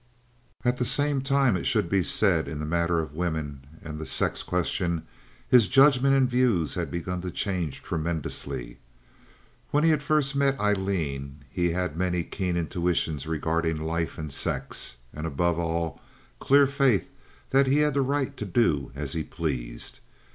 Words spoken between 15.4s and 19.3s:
all clear faith that he had a right to do as he